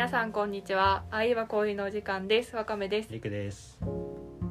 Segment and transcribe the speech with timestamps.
[0.00, 1.04] 皆さんこんにちは。
[1.10, 2.56] 愛は恋のお時間です。
[2.56, 3.12] わかめです。
[3.12, 3.78] りくです。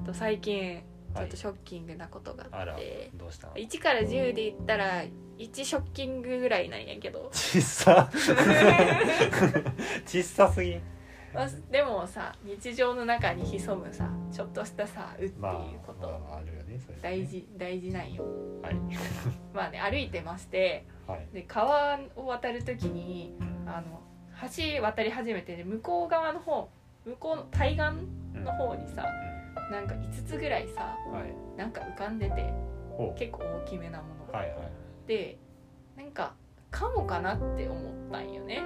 [0.06, 0.84] と最近
[1.16, 1.28] ちょはい。
[1.28, 5.02] っとショッキングなことがああらって、どうした1から10で言ったら
[5.40, 7.30] 1ショッキングぐらいなんやけど。
[7.34, 8.12] ちっさ。
[10.06, 10.82] ちっさすぎん。
[11.34, 15.54] まあでもさ日常の中に潜むさちょっとしたさうっていうまあ
[15.84, 17.00] こと、まああるよねそれね。
[17.02, 18.24] 大事大事なんよ。
[18.62, 18.76] はい。
[19.52, 21.28] まあね歩いてましてはい。
[21.34, 23.36] で川を渡る時に
[23.66, 24.04] あの
[24.42, 26.70] 橋渡り始めて、ね、向こう側の方
[27.06, 27.82] 向こうの対岸
[28.36, 29.06] うんの方にさ
[29.72, 31.34] なんか5つぐらいさうんはい。
[31.58, 32.54] なんか浮かんでて
[32.92, 34.72] ほ結構大きめなものが、うはいはい。
[35.08, 35.38] で
[35.98, 36.34] なんか
[36.72, 38.62] カモかなって思ったんよね。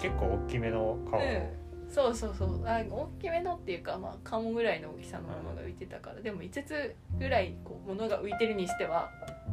[0.00, 1.66] 結構大きめの顔うん。
[1.88, 2.66] そうそうそう。
[2.66, 6.20] あ大きめのっていうか、まあ、カモぐらいの大きさのものが浮いてたから。
[6.20, 9.08] でも5つぐらいこうものが浮いてるにしては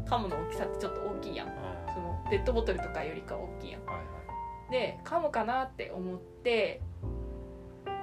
[0.10, 1.48] カモの大きさってちょっと大きいやん。
[1.48, 1.54] うん。
[1.94, 3.86] そのペットボトルとかよりか大きいやん。
[3.86, 4.23] はいはい
[4.74, 6.82] でカモかなって思って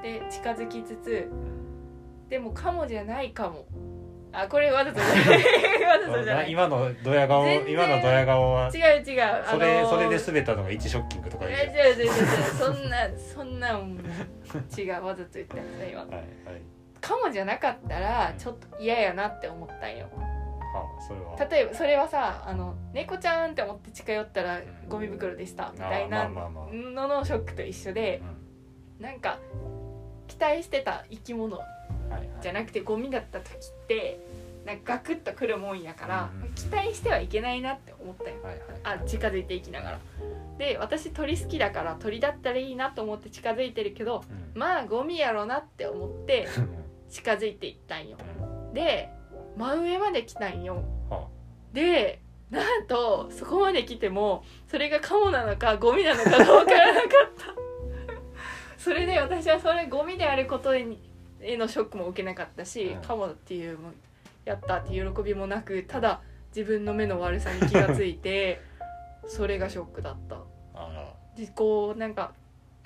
[0.05, 1.29] で近づきつつ
[2.29, 3.67] でもカモじゃないかも。
[4.33, 5.83] あこれわざとじゃない。
[5.83, 6.47] わざとじゃない。
[6.47, 12.13] 違う今のドヤ顔今のドヤ顔は違うあそれのーそれで滑ったのが1ショッキングとかいや違う違う違う違う
[12.57, 13.99] そんなそんなん
[14.79, 16.01] 違うわざと言ったやつだ今。
[16.03, 16.25] はいはい。
[17.01, 20.09] カモじゃなかったらちょっと嫌やなって思ったんよ
[20.73, 21.37] はあそれは。
[21.51, 28.23] 例えばそれはさあの猫ちゃんって思って近寄ったらゴミ袋でしたみたいあなののショックと一緒で
[28.99, 29.39] なんか
[30.29, 31.59] 期待してた生き物
[32.41, 34.21] じゃなくてゴミだった時って
[34.65, 38.37] なんかガクッとくるもんやから期待してはいけないなって思ったよ。
[38.85, 39.99] あ近づいていきながら。
[40.59, 44.23] で私鳥好きだから鳥だったらいいなと思って近づいてるけど
[44.55, 44.61] うん。
[44.61, 46.47] まあゴミやろなって思って
[47.09, 48.19] 近づいていったんよ。
[48.75, 49.09] で
[49.61, 50.83] 真上まで来たんよ。
[51.09, 51.29] は
[51.73, 57.55] でなんとそこまで来てもそれがカモなのかゴミなのかが分からなかった。
[58.77, 60.99] それで私はそれゴミであることに
[61.41, 63.03] へのショックも受けなかったし、うん。
[63.03, 63.93] カモっていうも
[64.45, 66.23] やったっていう喜びもなくただ
[66.57, 68.61] 自分の目の悪さに気がついて
[69.29, 70.37] それがショックだった。
[70.75, 71.15] あら。
[71.37, 72.33] でこうなんか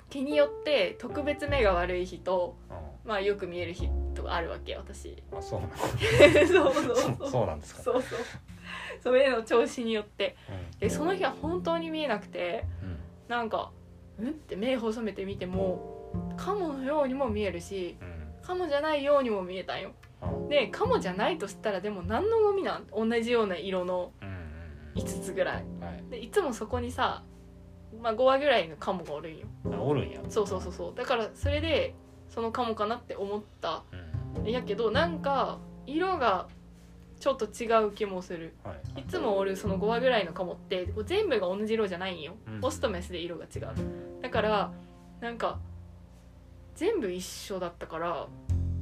[0.09, 2.77] 気によって特別目が悪い日とうん。
[3.09, 5.21] まあよく見える日とかあるわけ私。
[5.31, 5.69] あそうなん
[6.47, 7.15] そうそうそう。
[7.19, 7.81] そそうなんですか。
[7.83, 8.19] そうそう。
[9.01, 10.35] それの調子によって。
[10.73, 10.79] うん。
[10.79, 12.97] でその日は本当に見えなくてうん。
[13.27, 13.71] なんか
[14.19, 14.29] うん？
[14.29, 18.33] って目細めてみてもカモのようにも見えるしうん。
[18.41, 19.91] カモじゃないようにも見えたんよ。
[20.21, 22.87] あでカモじゃないとしたらでも何のゴミなん？
[22.87, 24.35] 同じような色のうんうん
[24.95, 25.63] 5つぐらい。
[25.63, 26.03] うんはい。
[26.09, 27.23] でいつもそこにさ、
[28.01, 29.47] まあ、5羽ぐらいのカモがおるんよ。
[29.65, 30.19] あおるんや。
[30.29, 30.95] そうそうそうそう。
[30.95, 31.95] だからそれで
[32.29, 33.83] そのカモかなって思った。
[34.37, 34.49] うん。
[34.49, 36.47] やけどなんか色が
[37.19, 38.53] ちょっと違う気もする。
[38.63, 39.01] はい。
[39.01, 42.35] いつもおるその5羽ぐらいのカモって全部が同じ色じゃないんよ。
[42.47, 42.59] うん。
[42.61, 43.67] オスとメスで色が違う。
[44.21, 44.71] だから
[45.21, 45.59] なんか
[46.75, 48.27] 全部一緒だったから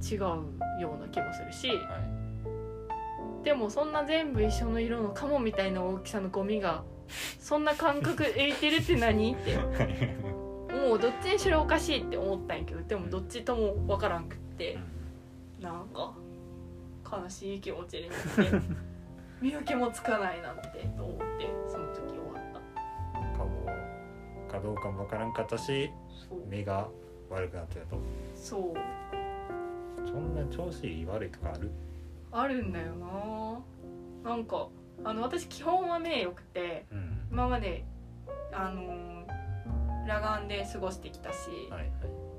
[0.01, 1.69] 違うような気もするし。
[1.69, 2.23] はい。
[3.43, 6.83] でもそんな全部一緒の色のカモみたいな大きさのゴミが
[7.39, 9.33] そんな感覚浮いてるって何？
[9.33, 9.57] って。
[10.73, 14.77] もうどっちにしろおかしいって思ったんやけどでもどっちとも分からんくって。
[15.61, 16.13] なんか
[17.09, 18.61] 悲しい気持ちになって。
[19.41, 20.61] 見分けもつかないなんて
[20.97, 23.37] と思ってその時終わった。
[23.37, 23.65] かも
[24.51, 25.89] かどうかもわからんかったし
[26.49, 26.87] 目が
[27.29, 27.97] 悪くなってたと。
[28.35, 28.73] そう。
[30.05, 31.71] そんな調子悪いとかある？
[32.31, 32.93] あるんだよ
[34.23, 34.29] な。
[34.31, 34.67] なんか
[35.03, 37.27] あの私基本は目良くてうん。
[37.31, 37.85] 今まで
[38.51, 39.23] あのー
[40.05, 41.37] 裸眼で過ごしてきたし、
[41.69, 41.91] はいはい。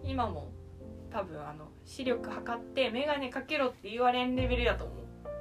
[0.05, 0.53] 今も
[1.11, 4.95] 多分あの視力測って眼鏡かけろって言われんレベルだと思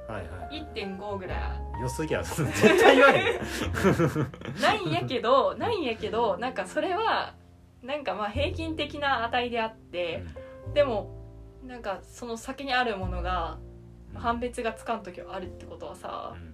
[0.08, 0.10] う。
[0.10, 0.66] はいはい。
[0.74, 3.12] 1.5ぐら良すぎや 絶対言わ
[4.62, 7.34] ないんやけどないんやけどなんかそれは
[7.82, 10.22] なんかまあ平均的な値であって
[10.72, 11.10] でも
[11.62, 13.58] なんかその先にあるものが
[14.14, 14.20] うん。
[14.20, 16.53] 判別がつかん時はあるってことはさうん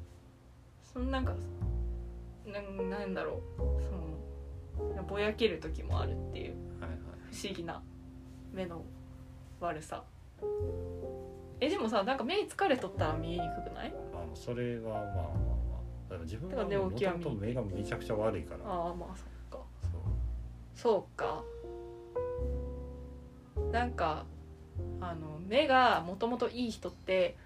[0.93, 1.35] そのなんか
[2.47, 3.61] なんなんだろう。
[3.83, 3.93] そ
[4.97, 6.55] のぼやける時もあるっていう。
[6.81, 6.99] はいはい。
[7.33, 7.83] 不思議な
[8.53, 8.83] 目の
[9.61, 10.03] 悪さ。
[11.61, 13.95] えでもさなんか目疲れとったら見えにくくない？
[14.15, 15.29] あのそれはまあまあま
[16.11, 16.13] あ。
[16.13, 16.25] だか
[16.63, 18.61] らはも寝起きはと目がめちゃくちゃ悪いから。
[18.65, 19.65] ああまあそっか。
[19.83, 20.01] そう。
[20.75, 21.45] そうか。
[23.71, 24.25] なんか
[25.01, 27.37] あの目がもともといい人って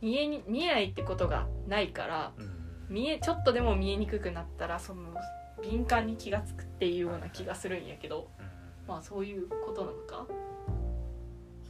[0.00, 2.55] 見えに見えないってことがないからうんうん
[2.88, 5.14] 見えちょっとでも見えにくくなったらその
[5.62, 8.30] 敏感に気が付くっていうような気がするんやけど。
[8.38, 8.46] うん。
[8.88, 10.26] まあそういうことなのか。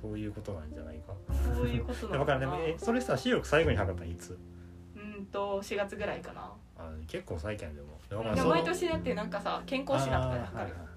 [0.01, 1.15] そういうことなんじゃないか。
[1.57, 4.39] そういうことなだからのかなねえそれさ視力最後に測ったのいつ？
[4.95, 6.53] うんと4月ぐらいかな。
[6.79, 10.97] あ結構最近やでもだいやその毎年だってなんかさ健康診断とかで測るはいはい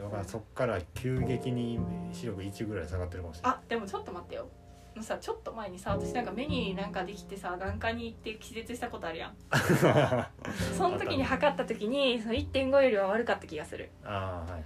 [0.00, 1.78] だからそっから急激に
[2.12, 3.52] 視力1ぐらい下がってるかもしれない。
[3.52, 4.48] あでもちょっと待ってよ
[4.94, 9.34] もうさちょっと前にさ私なんか目になんかできてさ眼科に行って気絶したことあるやん。
[10.76, 13.90] その時に測った時にその1.5よりは悪かった気がする。
[14.04, 14.64] ああはいはい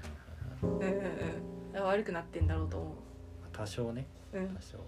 [0.62, 1.84] うんうんうん。
[1.84, 2.94] 悪くなってんだろうと思
[3.52, 4.06] 多少ね。
[4.32, 4.54] ううん。
[4.54, 4.78] 多少。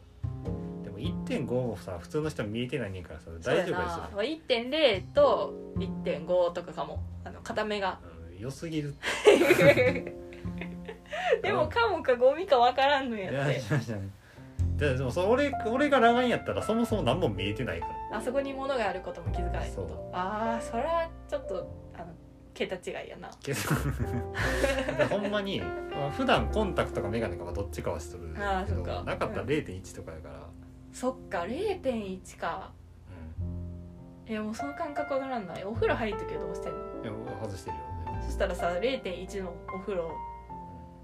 [0.85, 3.77] でも1.5もさ普通の人は見えてないねんからさ大丈夫ですよ。
[3.77, 7.03] なまあ1.0と1.5とかかも。
[7.25, 7.99] あの片目が。
[8.11, 8.95] うん良すぎる
[11.43, 13.61] でもかもかゴミかわからんのいやって
[14.77, 18.19] ででもそれ俺俺が裸眼やったらそもそも何も見えてないから。
[18.19, 22.07] あそこに物があることも気づかないこそとああそれはちょっとあの
[22.53, 23.31] 桁違いやな。
[25.11, 29.03] ほんまにまあ普段コンタクトか眼鏡かはどっちかはしとるけどあーそっか。
[29.05, 30.35] なかったら0.1とかやから、
[30.93, 32.71] そっか0.1か。
[34.29, 35.65] ういやもうその感覚わからんない。
[35.65, 36.79] お風呂入る時はどうしてんの？
[36.79, 37.83] ん、いや外してるよ
[38.25, 40.11] そしたらさ0.1のお風呂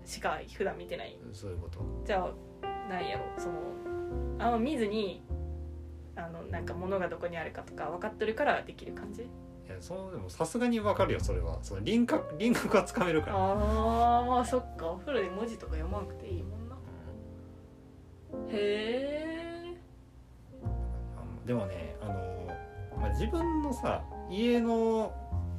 [0.04, 1.16] しか普段見てない。
[1.32, 1.80] そういうこと。
[2.04, 2.30] じゃあ
[2.88, 3.54] ないやろその
[4.38, 5.22] あんま見ずに
[6.16, 9.22] あのなんか物がどこにあるかとか分かってるからできる感じ？
[9.22, 9.24] い
[9.68, 11.58] やそうでもさすがにわかるよそれは。
[11.62, 14.88] その輪郭輪郭はつかめるから、あーまあそっか。
[14.88, 16.76] お風呂で文字とか読まなくていいもんな。
[18.48, 19.76] へえ
[21.16, 22.14] あでもねあの、
[23.00, 25.14] まあ、自分のさ家の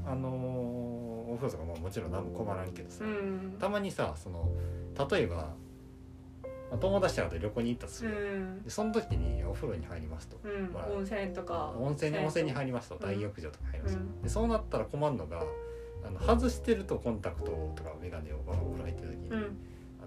[0.06, 3.56] あのお風呂とかももちろん何も困らんけどさ、うん。
[3.58, 4.52] たまにさその
[5.10, 5.56] 例えば、
[6.74, 8.64] まあ友達とかと旅行に行ったとすうる、ん。
[8.64, 11.74] でその時にお風呂に入りますと、うんまあ温泉とか。
[11.78, 12.96] 温泉に温泉に入りりますと。
[12.96, 13.02] うん。
[13.02, 14.22] 大浴場とか入りますと、うん。
[14.24, 15.44] でそうなったら困るのが
[16.06, 19.58] あの外してるとコンタクトとか眼鏡をまあお風呂入ってる時に、うん。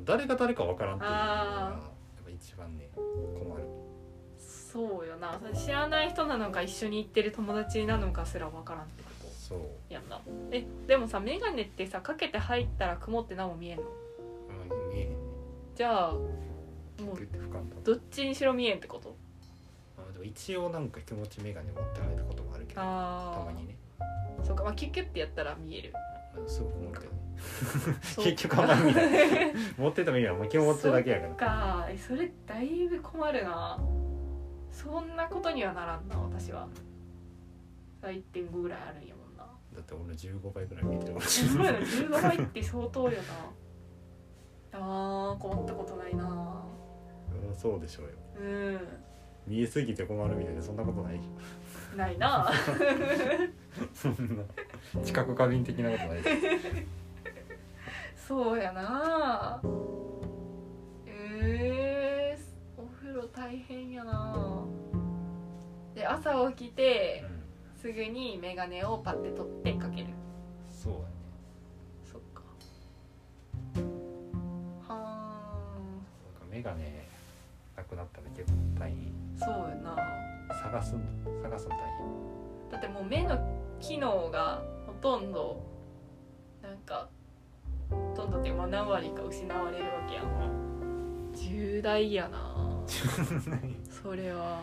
[0.05, 1.79] 誰が誰かわからんっていうのがや
[2.21, 3.65] っぱ一番ね困る。
[4.39, 5.41] そうよな。
[5.55, 9.27] 知らない人なのか一緒に行ってる友達なのかすら分からんってこと。
[9.33, 10.21] そう、やんな。
[10.51, 13.85] えでもさ眼鏡ってさかけて入ったら曇って何も見えんの？
[13.85, 15.17] うん、見えへんね。
[15.75, 16.15] じゃあ
[17.04, 17.16] もう
[17.84, 19.16] どっちにしろ見えんってこと？
[19.98, 22.87] あでも一応なんか気持ち眼鏡持って入ることもあるけどた
[23.46, 23.76] まにね。
[24.43, 24.64] そうか。
[24.64, 25.93] まあキュッキュッてやったら見える。
[26.38, 27.12] うんすぐ曇るけど。
[28.25, 29.06] 結局あんまり見ない。
[29.78, 33.78] 持っててもいいやもう気持ちだけやからかえそれだいぶ困るな。
[34.70, 36.69] そんなことにはならんな私は。
[38.02, 39.44] 1.5ぐらいあるんやもんな。
[39.44, 43.19] だって俺15倍ぐらい見えてるかもしれない15倍って相当よな。
[44.78, 46.66] あー困ったことないな
[47.49, 48.11] うんそうでしょうよ。
[48.41, 48.43] う
[48.73, 48.81] ん。
[49.47, 51.21] 見えすぎて困るみたいなそんなことない
[51.97, 52.50] ないな。
[52.50, 52.53] ょ
[53.94, 54.12] そん
[54.94, 56.23] な知覚過敏的なことない
[58.17, 59.61] そうやな。
[61.06, 64.65] えー、お風呂大変やな。
[65.94, 67.37] で朝起きてうん。
[67.81, 70.09] すぐに眼鏡をパッて取ってかける。
[70.73, 71.05] そうだね。
[72.11, 72.43] そっか。
[74.89, 74.94] は
[76.32, 76.89] なんか眼鏡な
[77.88, 79.97] くなったら結構大変ーそうやな。
[80.62, 81.03] 探すん
[81.43, 81.77] 探すの大
[82.73, 83.38] だってもう目の
[83.81, 85.62] 機能がほとんど
[86.62, 87.09] なんか
[87.91, 91.33] ほとんどって何割か失われるわけやん。
[91.35, 92.55] 重大やな。
[92.87, 94.61] 変それは。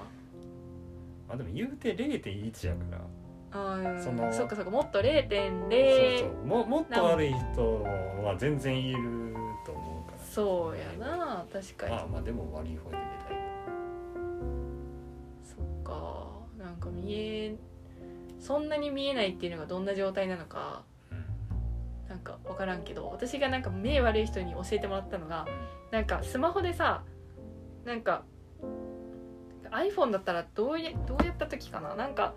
[1.30, 3.02] あでも言うて0.1やから。
[3.56, 4.72] あーそのそっかそっか。
[4.72, 6.46] もっとそう0.0そう。
[6.46, 7.84] ももっと悪い人
[8.24, 9.36] は全然いる
[10.34, 11.92] そうやな確かに。
[11.92, 13.38] まあまあでも悪い方で出たい。
[15.44, 16.28] そっか。
[16.58, 17.56] なんか見え
[18.40, 21.16] そんなに見えないっていうのがどんな状態なのかう
[22.06, 22.10] ん。
[22.10, 25.46] なんか分からんけど私がなんか目悪い人に教えてもらったのが
[25.92, 27.04] なんかスマホでさ
[27.86, 28.24] なんか
[29.70, 32.34] iPhone だったらどうやどうやった時かななんか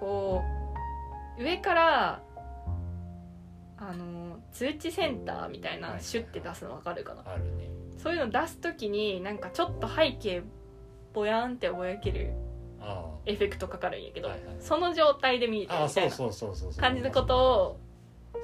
[0.00, 0.42] こ
[1.38, 2.22] う上から
[3.80, 7.22] あの通知センターみたいないシュッて出すの分かるかな？
[7.26, 7.68] あるね。
[7.96, 10.42] そういうの出す時になんかちょっと背景
[11.12, 12.32] ぼやんってぼやける
[12.80, 16.10] あエフェクトかかるんやけど、はいはいその状態で見えてるみたいな。
[16.76, 17.80] 感じのことを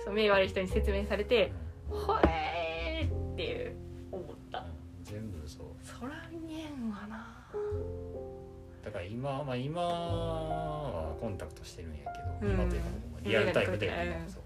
[0.04, 1.52] そう目悪い人に説明されて
[1.90, 3.76] うん「ほえー!」っていう
[4.12, 4.58] 思った。
[4.58, 4.64] うん。
[5.04, 5.66] 全部そう。
[5.82, 7.46] そら見えんわな。
[8.84, 12.54] だから今まあ今はコンタクトしてるんやけど、うん。
[12.54, 12.88] 今というか
[13.22, 13.90] リアルタイムで、う
[14.26, 14.42] んそう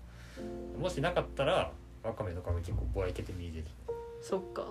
[0.79, 3.65] もしなかったらワカメとかが結構ぼやけて見えてる。
[4.21, 4.67] そっか。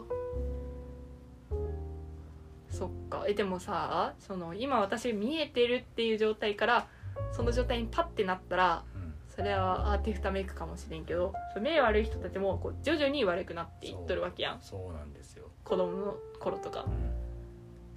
[2.69, 3.25] そっか。
[3.27, 6.87] えでもさその今私見えてるっていう状態から
[7.31, 9.13] その状態にパッてなったらうん。
[9.27, 11.31] それはアーティフタメイクかもしれんけど
[11.61, 14.61] 目悪い人たちもこう徐々に悪くなっていっとるわけやん。
[14.61, 16.81] そうなんですよ、子供の頃とか。
[16.81, 17.17] う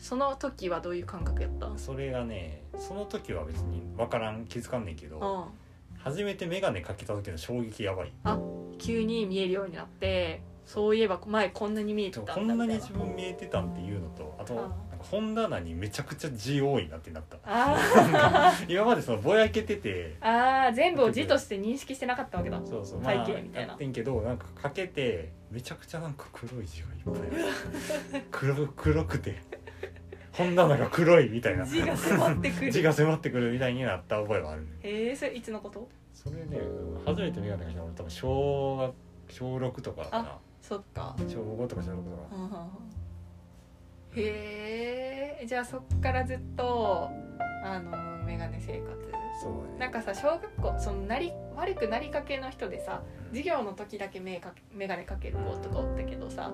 [0.00, 5.59] その時はどういう感覚やったん、それがねその時は別に分からん気づかんねんけどうん
[6.02, 8.12] 初めて眼鏡かけた時の衝撃やばい。
[8.78, 17.38] 急に見えるようになってそういえば前こんなに見えてたこんなに自分見えてたんっていうのとあとあなんか本棚にめちゃくちゃ字多いなってなった。
[17.44, 22.60] あ今までそのぼやけててーあー全部を字として認識してなかったわけだ。
[22.64, 23.68] そうそう背景みたいな。
[23.70, 27.42] やってんけどなんかかけてめちゃくちゃなんか黒い字がいっぱい
[28.14, 28.24] ある。
[28.30, 29.42] 黒黒くて
[30.40, 31.64] 本棚が黒いみたいな。
[31.64, 32.70] 字が迫ってくる。
[32.72, 34.68] 字が迫ってくるみたいになった覚えはあるね。
[34.82, 35.88] えー、それいつのこと？
[36.12, 36.60] それね
[37.06, 38.94] 初めて眼鏡がしたの多分小学
[39.32, 40.38] 小6とかかな。
[40.60, 41.16] そっか。
[41.28, 42.68] 小5とか小6とか
[44.16, 47.08] へえじゃあそっからずっと
[47.64, 48.90] あのメガネ生活。
[49.42, 49.78] そうね。
[49.78, 56.52] なんかさ小学校そのなり悪くなりかけの人でさ授業の時だけ眼鏡かける子とかおったけどさ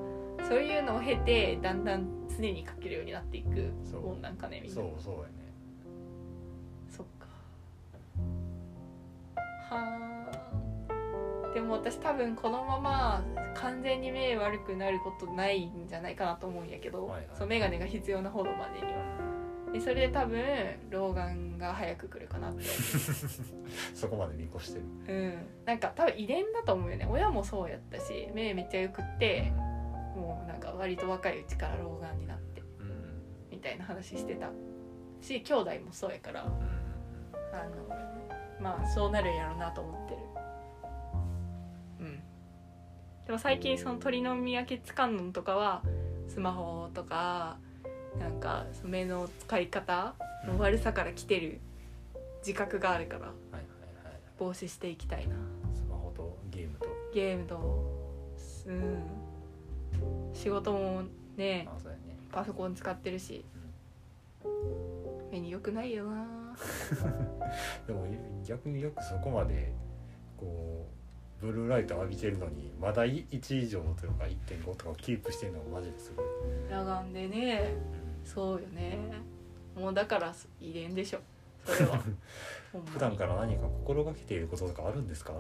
[0.48, 4.00] そういうのを経てだんだん常にかけるようになっていくそう。
[4.02, 4.74] もんなんかねみんな。
[4.74, 5.26] そうそうやね。
[6.88, 7.26] そっか。
[9.68, 10.26] はあ
[11.54, 13.24] でも私多分このまま
[13.54, 19.26] 完全に目悪くなることないんじゃないかなと思うんやけど、はいはいそう眼鏡が必要なほどまでには。
[19.72, 20.38] でそれで多分
[20.90, 22.62] 老眼が早く来るかなって。
[23.94, 24.84] そこまで見越してる。
[25.08, 25.46] うん。
[25.64, 27.08] なんか多分遺伝だと思うよね。
[27.10, 29.50] 親もそうやったし目めっちゃよくって
[30.16, 34.50] もうなんか割と若いうちから老眼になってうんみたいな話してた。
[35.20, 37.88] し兄弟もそうやからうんあの
[38.60, 40.20] まあそうなるんやろうなと思ってる。
[42.00, 42.22] うん。
[43.26, 45.82] でも最近その鳥の見分けつかんのとかは
[46.28, 47.58] スマホとか
[48.18, 50.14] なんかその目の使い方
[50.46, 51.60] の悪さから来てる
[52.38, 53.60] 自覚があるからはいはい
[54.04, 54.14] はい。
[54.38, 55.34] 防止していきたいな。
[55.74, 56.86] スマホとゲームと。
[57.12, 57.56] ゲームと
[58.66, 59.15] うん
[60.36, 61.02] 仕事も
[61.36, 62.16] ねあそうやね。
[62.30, 63.44] パソコン使ってるし
[65.30, 66.26] 目に良くないよな。
[67.86, 68.06] でも
[68.44, 69.72] 逆によくそこまで
[70.36, 70.86] こ
[71.42, 73.26] うブルーライト浴びてるのにまだ1
[73.58, 76.26] 以上というか1.5とかをキープしてるのがマジですごい、
[76.70, 77.74] 裸眼でね
[78.24, 78.98] そうよね。
[79.76, 81.20] もうだから遺伝でしょ
[81.64, 82.00] それは。
[82.92, 85.32] 普段から何か心がけていることとかあるんですか？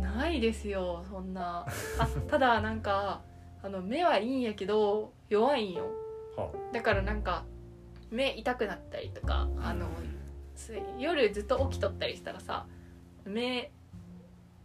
[0.00, 1.66] ないですよそんな。
[1.98, 3.20] あただなんか
[3.64, 5.86] あの目はいいんやけど弱いんよ。
[6.36, 7.46] はだからなんか
[8.10, 9.88] 目痛くなったりとかあの
[10.54, 12.66] す夜ずっと起きとったりしたらさ
[13.24, 13.72] 目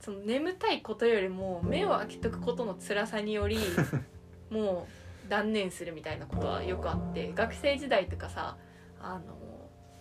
[0.02, 3.58] その眠たいことよりも目を開けとくことの辛さにより
[4.52, 4.86] も
[5.26, 8.58] う断念するみたいなことはよくあって学生時代とかさ
[9.00, 9.38] あの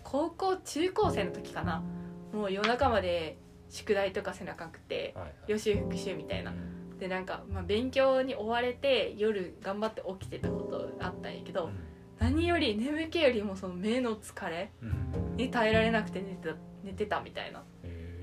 [0.02, 1.84] 高校中高生の時かな
[2.32, 3.38] もう夜中まで
[3.68, 5.34] 宿題とかせなあかんくてはいはい。
[5.46, 6.50] 予習復習みたいな。
[6.50, 11.70] うんでなんか、まあ、勉強に追われて夜頑張って起きてたことあったんやけど、
[12.18, 15.36] 何より眠気よりもその目の疲れうん。
[15.36, 17.62] に耐えられなくて寝てた寝てたみたいな。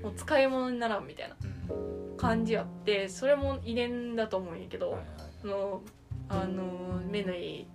[0.02, 1.36] もう使い物にならんみたいな。
[1.40, 2.16] うん。
[2.16, 4.98] 感じあってそれも遺伝だと思うんやけど、
[5.40, 5.82] その
[6.28, 7.66] あの目のいい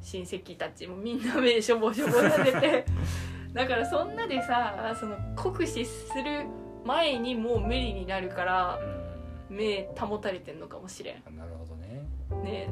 [0.00, 2.84] 親戚たちもみんな目しょぼしょぼ立てて。
[3.52, 6.44] だからそんなでさその酷使する
[6.84, 8.78] 前にもう無理になるから
[9.48, 11.22] 目保たれてんのかもしれん。
[11.26, 12.06] うんなるほどね。
[12.42, 12.68] ね。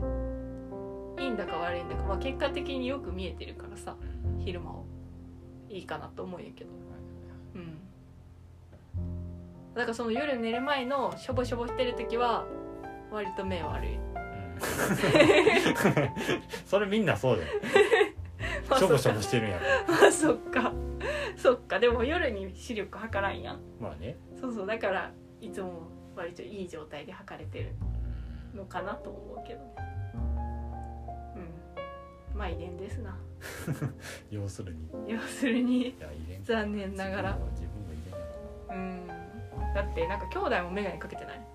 [1.18, 4.45] いいんだか悪いんだか、まあ、結果的によく見えてるからさうん。
[4.45, 4.85] 昼間を
[5.68, 6.71] いいかなと思うんやけど。
[7.54, 7.78] うん。
[9.75, 12.47] だからその夜寝る前のしょぼしょぼしてる時は
[13.11, 13.97] 割と目悪い。
[13.97, 14.06] うん。
[16.66, 17.49] それみんなそうだよ。
[18.68, 20.73] まあしょぼしょぼしてるんや まあそっか。
[21.37, 21.78] そっか。
[21.78, 23.61] でも夜に視力測らんやん。
[23.80, 24.16] まあね。
[24.40, 24.66] そうそう。
[24.66, 27.75] だからいつも割といい状態で測れてる
[28.54, 29.61] うんのかなと思うけど。
[29.61, 29.75] ね
[32.32, 32.38] うん。
[32.38, 33.16] まあ遺伝ですな。
[34.30, 34.85] 要するに。
[35.08, 36.42] い要するにや遺伝。
[36.42, 37.38] 残念ながら。
[37.52, 38.25] 自分も遺伝なの
[38.68, 39.75] かうん。
[39.75, 41.38] だってなんか兄弟も眼鏡かけてない？
[41.38, 41.46] な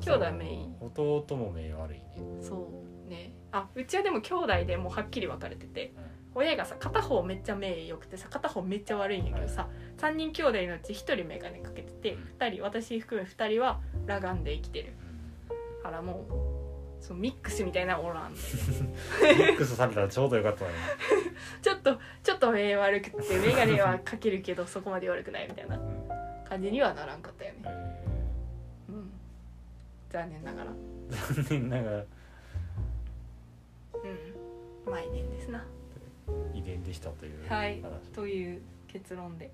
[0.00, 2.04] 兄弟目いい弟も目悪いね。
[2.40, 2.68] そ
[3.06, 3.32] うね。
[3.52, 5.94] あうちはでも兄弟でもうはっきり分かれてて
[6.34, 12.22] 親がさ片方めっちゃ目良くてさ片方めっちゃ悪いんやけどさ、3人兄弟のうち1人眼鏡かけててうん。
[12.38, 14.92] 2人私含め2人は裸眼で生きてる。
[15.82, 16.26] からも
[17.00, 20.76] うそのミックスみたいなのおらんミックスされたらちょうどよかったのに。
[21.62, 25.78] ちょっとちょっと目悪くて眼鏡はかけるけどそこまで悪くないみたいな
[26.48, 27.60] 感じにはならんかったよね。
[27.66, 28.06] え
[28.88, 29.10] うん。
[30.10, 30.70] 残念ながら。
[31.10, 31.96] ー残念ながら。
[31.98, 32.06] うん。
[34.90, 35.64] まあ遺伝ですな。
[36.54, 37.80] 遺伝でしたというはい。
[37.82, 39.50] 話という結論で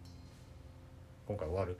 [1.33, 1.79] 今回終わる。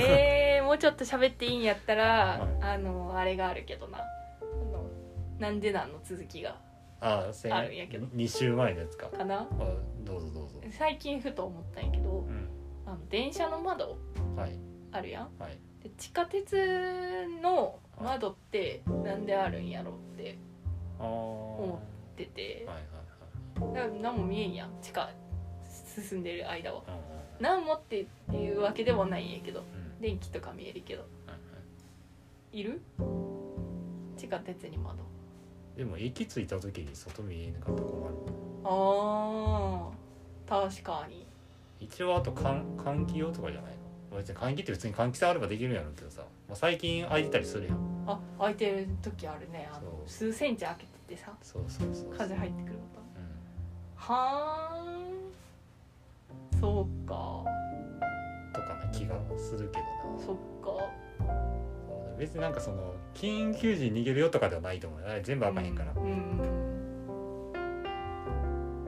[0.00, 2.74] えー、もうちょっと喋っていいんやったら、はい。
[2.74, 3.98] あのあれがあるけどな。
[3.98, 4.02] あ
[4.72, 4.90] の
[5.38, 6.56] なんでなんの続きが
[7.00, 7.30] あ
[7.62, 8.06] るんやけど。
[8.06, 9.06] 2週前のやつか。
[9.08, 9.42] かな？
[9.42, 9.46] あ
[10.04, 10.60] どうぞどうぞ。
[10.72, 12.48] 最近ふと思ったんやけどうん。
[12.86, 13.96] あの電車の窓
[14.36, 14.58] はい。
[14.90, 15.30] あるやん。
[15.38, 15.58] はい。
[15.82, 16.56] で地下鉄
[17.42, 20.36] の窓ってなんであるんやろって
[20.98, 21.80] 思
[22.12, 22.64] ってて。
[22.66, 22.84] はいはい。
[23.74, 24.70] だから何も見えんやん。
[24.82, 25.08] 地下
[26.02, 26.82] 進んでる間は
[27.40, 29.60] 何もっていうわけでもないんやけど。
[29.60, 29.84] うん。
[30.00, 31.02] 電気とか見えるけど。
[31.02, 31.06] は
[32.52, 32.80] いる？
[34.16, 34.98] 地下鉄に窓。
[35.76, 38.14] でも駅着いた時に外見えなかったら困る。
[38.64, 40.70] あー。
[40.70, 41.26] 確かに。
[41.80, 43.72] 一応あと換換気用とかじゃない
[44.10, 44.18] の？
[44.18, 48.04] 別に換気って普通に換気扇あればできるんやろうけどさ、まあ、最近空いてたりするやん。
[48.06, 49.68] あ開いてる時あるね。
[49.72, 51.32] あの数センチ開けててさ。
[51.42, 52.14] そうそうそう。
[52.16, 53.00] 風入ってくること。
[53.18, 53.26] うん。
[53.96, 55.03] はーん
[56.60, 57.44] そうか。
[58.54, 59.84] とかな気がするけど
[60.16, 60.18] な。
[60.18, 60.70] そっか。
[62.18, 66.12] 別になんかその緊急時に逃げるよとかではないと思う全部開かへんから、うん、う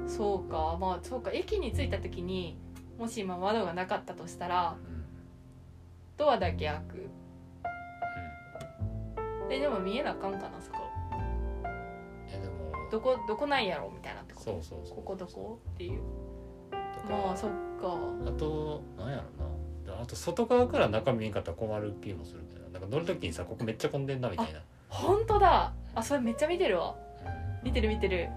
[0.05, 0.77] んそうか。
[0.81, 1.33] まあそうか。
[1.33, 2.57] 駅に着いた時に
[2.99, 5.05] もし今窓がなかったとしたらうん
[6.17, 7.09] ドアだけ開く。
[9.51, 10.79] えでも見えなあかんかなそこ。
[12.29, 12.55] いやでも
[12.91, 14.51] どこどこなんやろみたいなってこと？
[14.53, 14.97] そうそうそう。
[14.97, 15.59] ここどこ？
[15.75, 16.01] っていう
[17.09, 17.57] まあそっか。
[18.27, 20.03] あとなんやろな。
[20.03, 22.79] あと外側から中見えんかったら困る気もするけどな。
[22.79, 25.73] んか乗る時にさここめっちゃ混んでんなみたいな、本当だ。
[25.95, 26.95] あそれめっちゃ見てるわ。
[27.25, 27.67] うん。
[27.67, 28.29] 見てる見てる。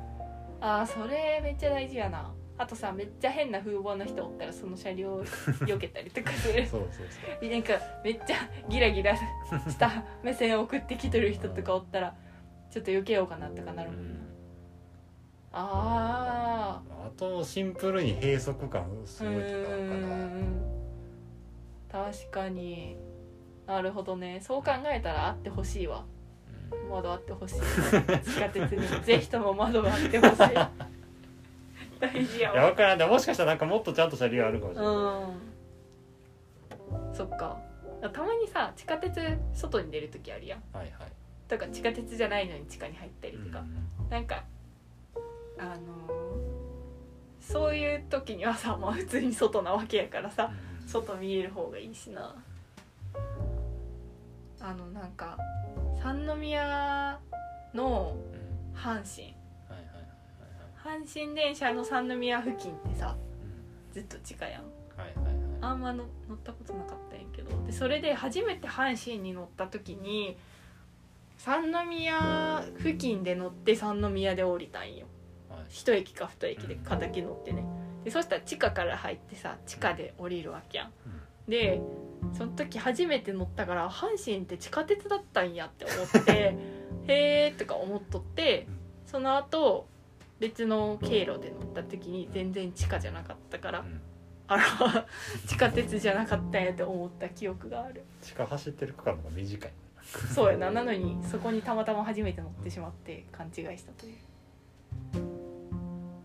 [0.61, 2.31] あーそれめっちゃ大事やな。
[2.57, 5.19] あとさめっちゃ変な風貌の人おったらその車両
[5.65, 6.65] 避けたりとかする。
[6.67, 7.07] そうそう
[7.41, 7.49] そう。
[7.49, 7.73] なんか
[8.03, 8.35] めっちゃ
[8.67, 9.23] ギラギラし
[9.77, 12.13] た目線を送ってきてる人とかおったら
[12.69, 13.91] ちょっと避けようかなとかなる。
[13.91, 14.19] もんな、うん
[15.51, 19.55] ああとシンプルに閉塞感ーすごいとかかな
[20.15, 20.61] うん
[21.91, 22.95] 確かに。
[23.65, 24.39] なるほどね。
[24.41, 26.05] そう考えたらあってほしいわ。
[26.83, 26.91] うん。
[26.91, 27.55] 窓あってほしい。
[27.55, 27.61] 地
[28.31, 29.03] 下鉄に。
[29.03, 30.33] ぜひとも窓があってほしい。
[31.99, 34.99] 大事やいやわ分からんでもしかしたらなんかもっとちゃんとした理由あるかもしれない、う
[37.11, 37.13] ん。
[37.13, 37.59] そっか。
[38.13, 39.19] たまにさ地下鉄
[39.53, 40.63] 外に出る時あるやん。
[40.71, 41.11] はいはい。
[41.47, 43.65] とか地下鉄じゃないのに地下に入ったりとか、
[44.09, 44.45] なんか
[45.59, 46.19] あのー
[47.41, 50.87] そういう時にはさまあ普通に外なわけやからさうん。
[50.87, 52.35] 外見える方がいいしな。
[54.61, 55.37] あのなんか
[56.01, 57.19] 三宮
[57.73, 58.79] のうん。
[58.79, 59.35] 阪神
[60.83, 63.93] 阪神電車の三宮付近ってさうん。
[63.93, 64.63] ずっと地下やん。
[64.95, 65.35] はいはいはい。
[65.61, 67.49] あんまの乗ったことなかったんやけど。
[67.65, 70.37] でそれで初めて阪神に乗った時に
[71.37, 75.07] 三宮付近で乗って三宮で降りたんよ。
[75.07, 75.18] はい
[75.69, 77.63] 一駅か二駅で片だけ乗ってね。
[78.03, 80.91] でそしたら地下から入ってさ地下で降りるわけやん。
[81.47, 81.81] で
[82.33, 86.31] その時初めて乗ったから阪神って地下鉄だったんやって思って
[87.07, 88.67] へえとか思っとって
[89.05, 89.87] その後
[90.39, 94.01] 別の経路で乗った時に全然地下じゃなかったからうん。
[94.47, 95.05] あら
[95.45, 98.03] 地下鉄じゃなかったんやって思った記憶がある。
[98.21, 99.71] 地下走ってる区間の方が短い。
[100.33, 100.71] そうやな。
[100.71, 104.17] なのにそこにたまたま初めて乗ってしまって勘違いしたという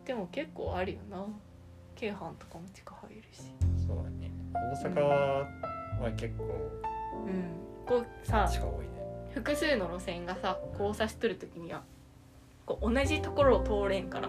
[0.04, 1.24] でも結構あるよな。
[1.94, 3.42] 京阪とかも地下入るし。
[3.86, 4.30] そうだね。
[4.52, 6.44] 大阪は結構
[7.26, 7.44] うん。
[7.86, 8.90] こうさ地下多いね。
[9.34, 11.82] 複数の路線がさ交差しとる時には
[12.66, 14.28] こう同じところを通れんから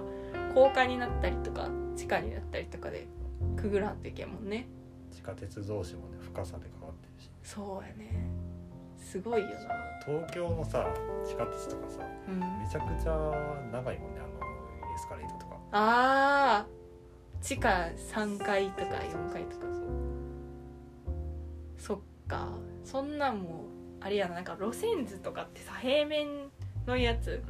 [0.54, 3.08] 高架になったりとか地下になったりとかで
[3.56, 4.68] くぐらんといけんもんね。
[5.12, 7.30] 地下鉄同士もね深さで変わってるし。
[7.44, 8.30] そうやね。
[8.98, 9.54] すごいよな。
[10.06, 10.88] 東京のさ
[11.26, 12.40] 地下鉄とかさうん。
[12.40, 13.14] めちゃくちゃ
[13.72, 14.28] 長いもんねあの
[14.96, 16.76] エスカレーターとかあー。
[17.42, 19.66] 地下3階とか4階とか。
[21.78, 22.50] そっか。
[22.84, 23.66] そんなんも
[24.02, 24.36] あれやな。
[24.36, 26.28] なんか路線図とかってさ平面
[26.88, 27.44] のやつ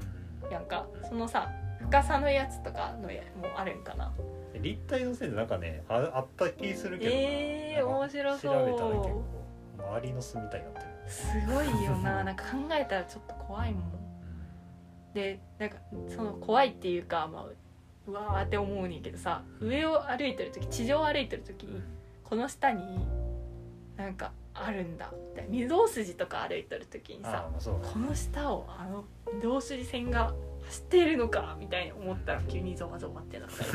[0.51, 0.87] やんか。
[1.07, 1.49] そのさ
[1.79, 4.11] 深さのやつとかのやもあるんかな。
[4.53, 7.17] で立体の線でなんかねああった気するけどな。
[7.17, 9.23] えー、面白調べたら結そ構
[9.77, 12.23] 周りの巣みたいになってる、うすごいよな。
[12.23, 13.83] なんか考えたらちょっと怖いもん。
[15.13, 15.77] でなんか
[16.09, 17.45] その怖いっていうかまあ
[18.07, 21.81] うわーって思うねんけどさ上を歩いてる時地上を歩いてる時に
[22.23, 23.05] この下に
[23.97, 25.11] なんかあるんだ。
[25.31, 29.05] みたいな御堂筋とか歩いてる時にさこの下をあの
[29.41, 30.33] 御堂筋線が
[30.65, 33.69] 走っているのかみたいに思ったら急にゾワゾワってなったり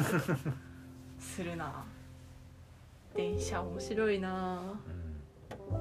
[1.19, 1.85] するな。
[3.15, 4.79] 電車面白いな。
[5.69, 5.75] う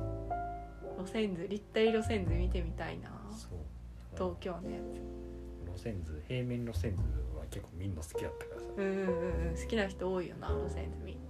[1.02, 1.06] ん。
[1.06, 3.10] 路線図立体路線図見てみたいな。
[4.16, 5.72] 東京のやつ。
[5.72, 8.68] 路線図平面路線図は結構みんな好きだったからさ。
[8.78, 11.22] うんうんうんうん好きな人多いよな路線図見んの。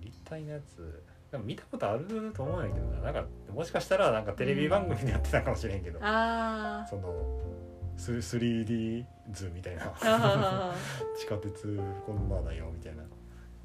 [0.00, 3.00] 立体のやつでも見たことあると思うんやけどな。
[3.00, 7.14] なんかもしかしたらなんかテレビ番組でやってたかもしれんけど、あその
[7.96, 9.92] ス 3D 図みたいな。
[11.18, 13.02] 地下鉄こんなだよみたいな。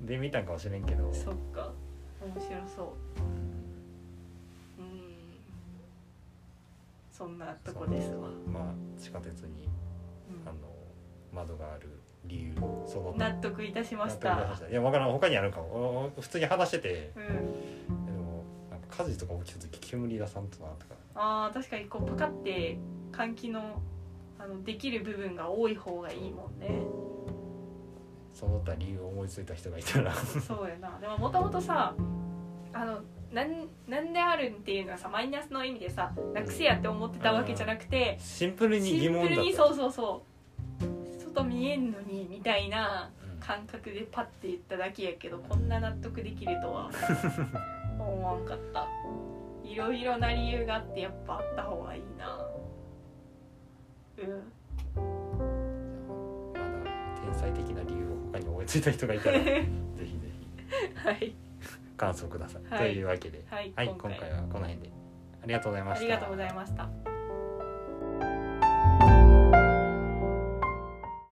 [0.01, 1.10] で見たんかもしれんけど。
[1.10, 1.71] ーそっか。
[2.21, 2.88] 面白そう。
[4.80, 5.17] うん。
[7.12, 9.67] そんなとこですわ、まあ地下鉄に
[11.38, 11.89] 窓がある
[12.26, 12.54] 理由
[12.86, 14.58] その納得いたしました。
[14.69, 15.12] いや分からん。
[15.12, 16.12] 他にあるんかも。
[16.17, 18.06] お普通に話しててうん。
[18.06, 22.78] でもなんか火事とか起きた時煙出さんとなとかあー確かにこうパカって
[23.12, 23.82] 換気の
[24.39, 26.82] あのできる部分が多い方がいいもんね。
[28.34, 30.13] その他理由を思いついた人がいたら。
[30.13, 31.00] そうやな。
[31.00, 31.95] でももともとさ
[32.73, 33.00] あの
[33.32, 39.36] なんなんであるっていうのはさマイナスの意味でさなくせやって思ってたわけじゃなくてシンプルにシン疑問だった。
[39.36, 40.37] プルにそうそうそう
[41.38, 43.39] 外見えんのにみたいなうん。
[43.39, 46.89] 感覚でパッて言っただけやけどこんな納得できるとは
[48.00, 48.88] 思わんかった。
[49.63, 52.39] いろいろな理由があってやっぱあった方がいいな。
[54.17, 55.04] うん。
[56.54, 59.67] まだ天才的な理由を他に思いついた人がいたら ぜ
[60.00, 60.28] ひぜ
[60.89, 60.95] ひ。
[60.95, 61.36] はい。
[61.95, 62.93] 感想ください、はい。
[62.93, 63.73] というわけで、はい。
[63.76, 64.89] はい、今回はこの辺で。
[65.43, 66.04] ありがとうございました。
[66.06, 67.16] ありがとうございました